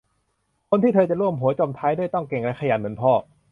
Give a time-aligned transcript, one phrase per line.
[0.69, 3.11] คนที่เธอจะร่วมหัวจมท้ายด้วยต้องเก่งและขยันเหมือนพ่อ